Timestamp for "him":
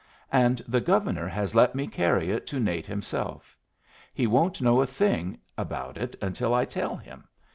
6.97-7.27